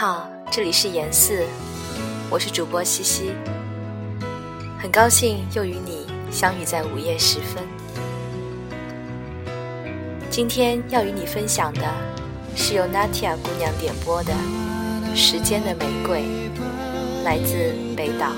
[0.00, 1.44] 好，这里是严四，
[2.30, 3.32] 我是主播西西，
[4.78, 7.64] 很高兴又与你相遇在午夜时分。
[10.30, 11.82] 今天要与你分享的
[12.54, 14.32] 是由 Natia 姑娘点播的
[15.16, 16.20] 《时间的玫瑰》，
[17.24, 18.30] 来自北岛。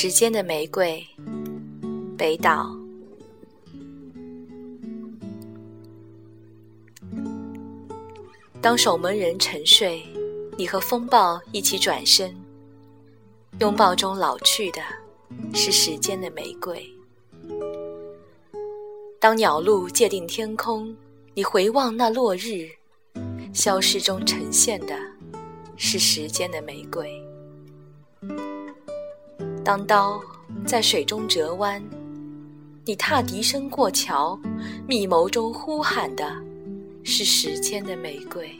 [0.00, 1.04] 时间的玫瑰，
[2.16, 2.72] 北岛。
[8.60, 10.00] 当守门人沉睡，
[10.56, 12.32] 你和风暴一起转身，
[13.58, 14.80] 拥抱中老去的
[15.52, 16.88] 是时间的玫瑰。
[19.18, 20.96] 当鸟路界定天空，
[21.34, 22.68] 你回望那落日，
[23.52, 24.96] 消失中呈现的
[25.76, 27.20] 是时间的玫瑰。
[29.68, 30.18] 当刀
[30.64, 31.78] 在水中折弯，
[32.86, 34.34] 你踏笛声过桥，
[34.86, 36.34] 密谋中呼喊的
[37.04, 38.50] 是时间的玫瑰。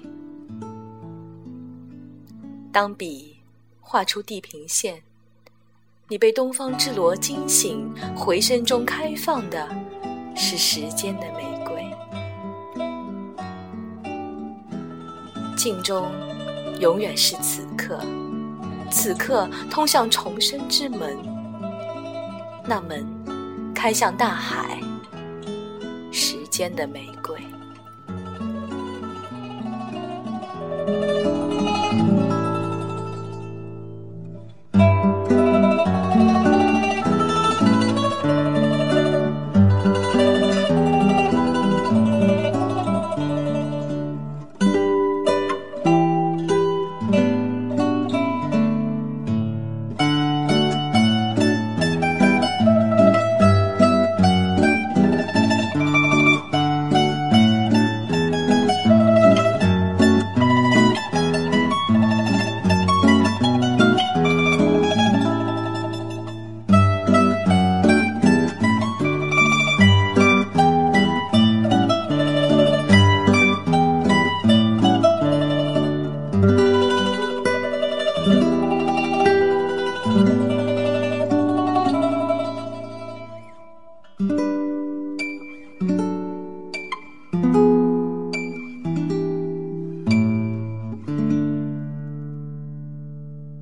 [2.71, 3.35] 当笔
[3.81, 5.01] 画出地平线，
[6.09, 9.67] 你被东方之螺惊醒，回声中开放的
[10.37, 11.91] 是时间的玫瑰。
[15.57, 16.07] 镜中
[16.79, 17.99] 永远是此刻。
[18.91, 21.17] 此刻通向重生之门，
[22.65, 23.07] 那门
[23.75, 24.81] 开向大海，
[26.11, 27.39] 时间的玫瑰。